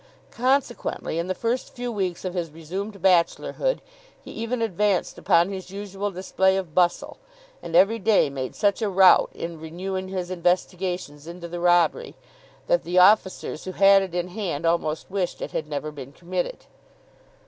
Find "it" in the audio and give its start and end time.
14.01-14.15, 15.39-15.51